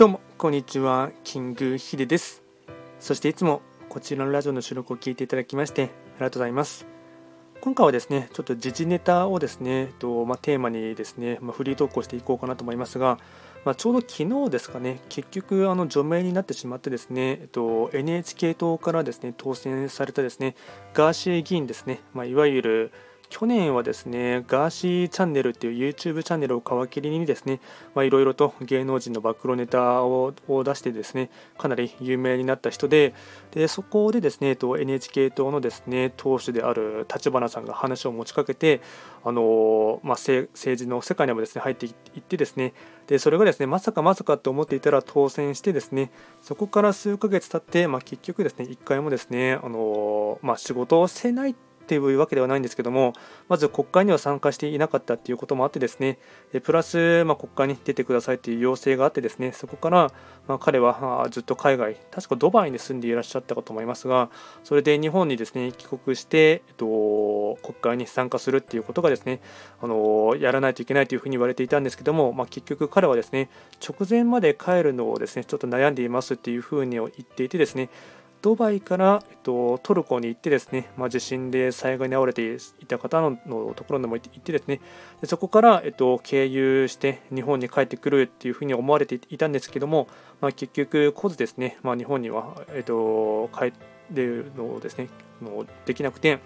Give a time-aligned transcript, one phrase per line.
[0.00, 2.42] どうもこんにちはキングヒデです。
[3.00, 3.60] そしていつも
[3.90, 5.90] こちらのラジオの収録を聞いていただきましてあり
[6.20, 6.86] がとうございます。
[7.60, 13.18] 今回はですねちょっと時事ネタをですねと、まあ、テーマにですね、まあ、フリートークをしていこうかなと思いますが、
[13.66, 20.56] まあ、ちょうど昨日ですかね結局あの除名になってしまってですね、えっと、NHK 党からですね当選されたですね
[20.94, 22.92] ガーシー議員ですね、まあ、いわゆる
[23.30, 27.60] 去年はですね、ガーシーチャンネルっていう YouTube チャンネルを皮切りにですね、
[27.96, 33.14] いろいろと芸能人の暴露ネタを出してですね、かなり有名になった人で、
[33.52, 38.80] でそこでですね、NHK 党のですね、党首である立花さんが話を持ちかけて、
[39.24, 42.74] あのまあ、政治の世界にもですね入っていってですね、
[43.06, 46.10] でそれがですね、まさかまさかと思っていたら当選してですね、
[46.42, 53.14] そこから数ヶ月経って、まあ、結局ですね、1回もですね、あのまあ、仕事をしてないってていうわけではないんですけども、
[53.48, 56.18] まず国会には参加していなかったっていうこともあってですね、
[56.62, 60.12] プラス、まあ、国会に出てくださいという要請があってですね、そこから、
[60.46, 64.30] まあ、彼はずっと海外、確かドバイに住んでいらっしゃったかと思いますが、
[64.62, 69.40] それで日本にですね帰国して、えっと、国会に参加するっていうことがですね、
[69.82, 73.50] あのやらないといけないというふうに言われていたんですけども、まあ、結局彼はですね
[73.84, 77.90] 直前まで帰るのをですねちょっと悩んでいますっていうふうに言っていてですね
[78.42, 83.36] ドバイから、えっと、トルコに行ってですね、まあ、地震で災害に遭われていた方の
[83.74, 84.80] ところにも行ってですね
[85.20, 90.08] でそこから、えっと、経由して日本に帰ってくるっていうふうに思われていたんですけども、
[90.40, 93.72] まあ、結局来ずですね、まあ、日本には、えっと、帰
[94.12, 95.08] るのをですね
[95.42, 96.38] のできなくて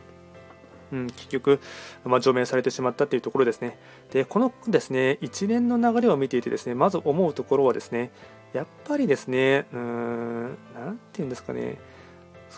[0.93, 1.61] うん、結局、
[2.05, 3.79] まあ、除名されてしまったというところですね。
[4.11, 8.13] で、このですね、一連の流れを見ていてですね、まず思うところはですね、
[8.53, 11.79] やっぱりですね、うーん、なんていうんですかね、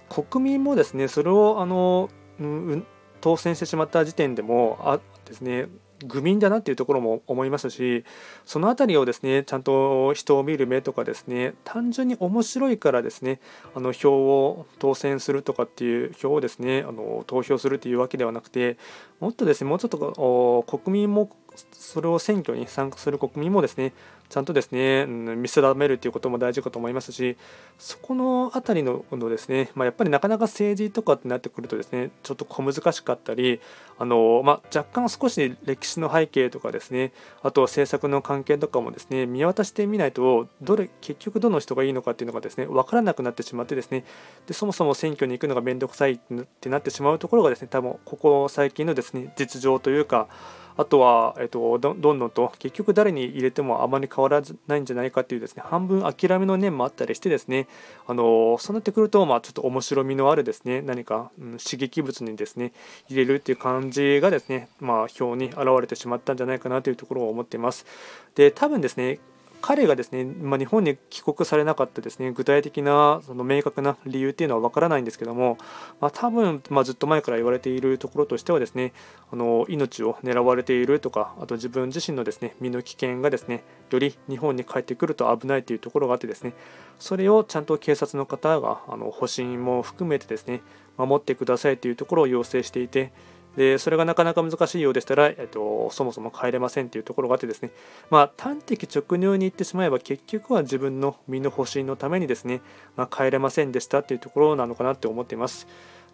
[0.08, 2.86] 国民もですね、それをあの、うん、
[3.20, 5.66] 当選してしまった時点でも、あですね、
[6.04, 8.04] 愚民だなっていうところも思いますし
[8.44, 13.40] その辺りをですねちゃんと人を見る目とかですね単純に面白いからですね
[13.74, 18.76] あの票を当選するとかっていう票をですねあの投票するっていうわけではなくて
[19.20, 21.30] もっとですねもうちょっと国民も
[21.72, 23.92] それを選挙に参加する国民もですね
[24.28, 27.36] ちゃんとですね、うん、見定めるということも大事かと思いますし
[27.78, 33.60] そこの辺りののですね、まあ、やっぱりなかなか政治とかってなってくるとですねちょっと小難しかったり
[33.98, 37.12] あの、まあ、若干少し歴史の背景とかですね
[37.42, 44.04] あと政策の関係とかもですね見渡してみないとどれ結局どの人がいいのかっていうのがですね分からなくなってしまってですね
[44.46, 46.18] でそもそも選挙に行くのが面倒くさいっ
[46.60, 50.28] てなってしまうところがですね多分ここ最近のですね実情というか
[50.76, 57.66] あとは、えっと、どんどんと結局誰に入れてもあまり変わらないんじゃないかっていうですね半分諦めの念もあったりしてですね
[58.06, 62.72] あのそうなってくると、まあ、ちょっと面白みのあるですね何か、うん、刺激物にですね
[63.08, 67.86] 入れるっていう感じがですね、まあ、表に現れてしまったんじゃないかなというところを思っています。
[68.34, 69.18] で多分ですね
[69.66, 75.58] 彼がですね、まあ、日本に帰国されなかったですね具体的なその明確な理由っていうのは分からないんですけども、
[76.00, 78.92] まあ、多分、まあ、ずっと前から言われているところとしてはですね
[79.32, 86.52] あの命を狙われているとかあと自分自身のですね身の危険がですねより日本に帰ってくると危ないというところがあってですね
[87.00, 90.60] それをちゃんと警察の方があの保身も含めてですね
[90.96, 93.10] 守ってくださいというところを要請していて
[93.56, 97.70] でそれがなかなか難しいようでしたら、えっと、そもそも帰れませんというところがあってですね、
[98.10, 102.60] まあ、端的直入に言ってしまえば結局は自分の身の保身のためにですね、
[102.96, 105.66] まあ、帰れませんでしたというところなのかなって思っています。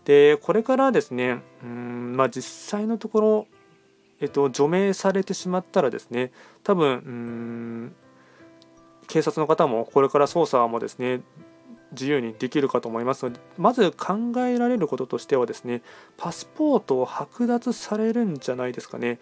[0.05, 3.47] でこれからですねうん、まあ、実際のところ、
[4.21, 6.33] えっと、除名されてしまったらですね
[6.65, 7.95] 多分うん
[9.09, 11.21] 警察の方もこれから捜査もですね
[11.93, 15.83] 自由にできるかと思いますのでまず考えられることとしてはですね
[16.17, 19.19] パスポートを剥奪されるんじゃないですかね。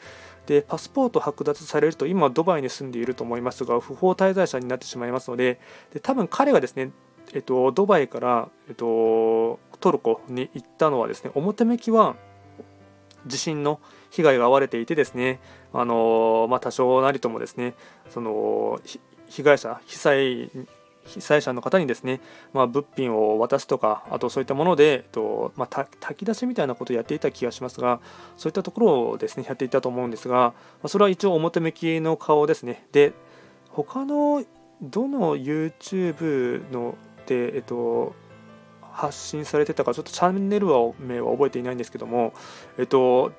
[0.46, 5.60] でパスポート剥奪されると今ドバイに住んでいると思いますが不法滞在者になってしまいますので
[5.92, 6.90] で多分彼がですね
[7.32, 12.16] えっと、ドバイから、えっと、トルコに行ったのはですね表向きは
[13.26, 13.80] 地震の
[14.10, 15.40] 被害が遭われていてですね
[15.72, 17.74] あの、まあ、多少なりともですね
[18.08, 18.80] その
[19.28, 20.50] 被害者被災
[21.10, 22.20] 被災者の方にですね、
[22.52, 28.00] まあ、物品を渡すとか、あとそういったもので、えっとまあ、炊き出しみたいなことをやっていた気がしますが、
[28.36, 30.54] そういったところをですねやっていたと思うんですが、ま
[30.84, 32.86] あ、それは一応表向きの顔ですね。
[32.92, 33.12] で、
[33.70, 34.44] 他の
[34.82, 36.94] どの YouTube の
[37.26, 38.14] で、えっと、
[38.92, 40.66] 発信されてたか、ちょっとチャンネル
[40.98, 42.32] 名は覚えていないんですけども、
[42.78, 43.32] えっと、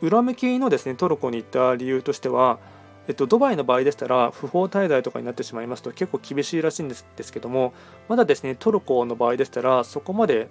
[0.00, 2.58] 裏向きのですねトルコに行った理由としては、
[3.06, 7.74] えっと、ドバイの場合でしたら不法滞在とかになってしまいますと結構厳しいらしいんですですけども
[8.08, 10.48] まだですねトルコの場合でしたらそこまで、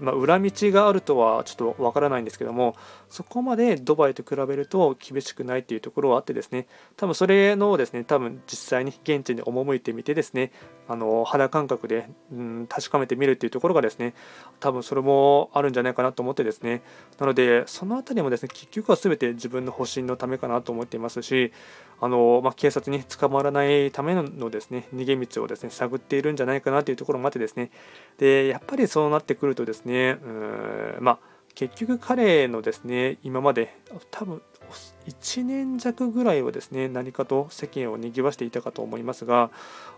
[0.00, 2.76] まあ、裏道があるとはちょっとわからないんですけども
[3.08, 6.66] そこまでドバイと比べると厳しくないっていうところはあってですね
[6.96, 10.52] 多分それのですね多分実際に現地に赴いてみてですね
[10.88, 14.14] あの肌感覚で、うん、確かめてみるっていうところがですね
[14.60, 16.82] 多分それもあるんじゃないかなと思ってですね
[17.18, 21.52] なのでその辺りもですね結局は全て自分の保身のためかなと思っていますし
[22.00, 27.70] あの、まあ、警察に捕まらないためのですね逃げ道をですね探っているんじゃないかなというところもあってですね。
[28.18, 33.74] でやっぱりそうなってくるとですねうんまあ結局彼のですね今まで
[34.10, 34.42] 多分
[35.06, 39.50] 1年弱ぐらいはですね何かと世間を賑わしていたかと思いますが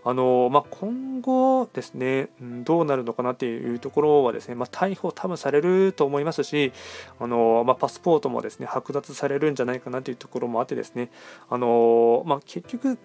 [0.05, 6.71] あの、まあ、今後ですね、うん、どうなるのかなっていうところはですね、まあ、逮捕多分されると思いますし
[7.19, 11.09] あの、まあ、パスポートもですね剥奪されるんじゃないかなというところもあってですね
[11.49, 12.97] あの、ま結局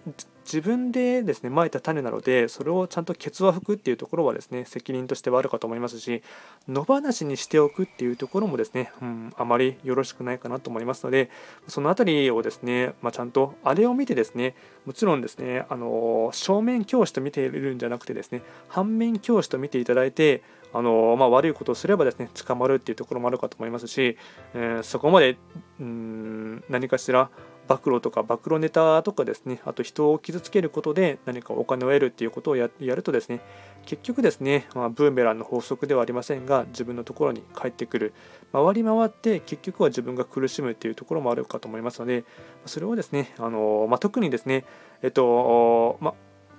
[0.45, 6.21] 自分でですねまいた種なのでそれをちゃんとケツは吹くっていうところはですね責任としてはあるかと思いますし
[6.67, 11.29] 野放しにしておくっていうところもですね、うん、あまりよろしくないかなと思いますので
[11.67, 14.55] その辺りをですね、まあ、ちゃんとあれを見てですね
[14.85, 20.43] もちろんですねあの正面教師と見ているんじゃなくてですね反面教師と見ていただいて
[20.73, 24.17] あのまあ、悪いことをすればですね捕まるっていうところもあるかと思いますし、
[24.53, 25.37] えー、そこまで
[25.79, 27.29] うん何かしら
[27.67, 33.39] 暴露とか暴露ネタとかですねあと人を傷つけることで何かお金を得るっていうことをやるとですね
[33.85, 38.13] 結局ですね、まあ、ブーメランの法則ではありませんが自分のところに帰ってくる。
[38.51, 42.23] 回り回って結局は自分が苦しむっていうところもあるかと思いますので
[42.65, 44.63] それをですねあの、まあ、特にですね
[45.01, 46.13] えっとまあ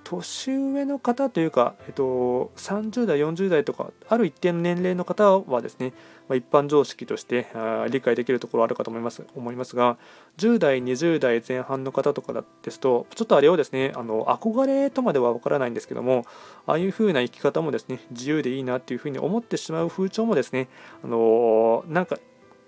[0.09, 5.91] 年上の方というか、えっと、30代、40代とか、ある一定の年齢の方はですね、
[6.29, 9.97] まあ、一般常識としてあ理解できるところあるかと思います思いますが、
[10.37, 16.25] 10代、20代前半の方とかですと、ちょっとあれをですね、あの憧れとまでは分からないんですけども、
[16.65, 20.69] ああいう風な生き方もですね、自由でいいなっていうふうに思ってしまう風潮もですね、
[21.03, 22.17] あのなんか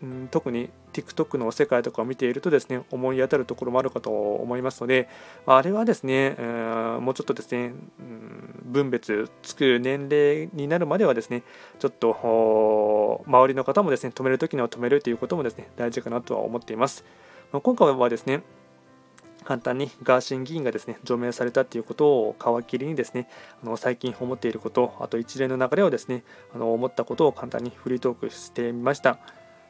[0.01, 5.09] うん、特に TikTok の世界とかを見ているとですね思い当たるところもあるかと思いますので
[5.45, 11.43] あれはですね、えー、もうちょっとですね、うん、分別つく年齢になるまではですね
[11.79, 17.03] ちょっと周りの方もですね止めるときには止めるということもですね大事かなとは思っています、
[17.51, 18.41] ま、今回はですね
[19.43, 23.27] 簡単にガーシー議員がですね除名されたということを皮切りにですね
[23.63, 26.23] あの最近思っていることあと一連の流れをですね
[26.53, 29.17] あの思ったことを簡単にフリートークしてみました。